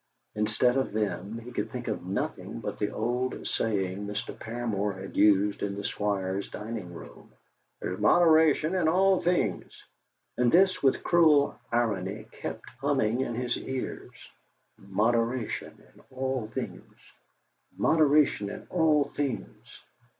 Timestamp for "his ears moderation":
13.35-15.77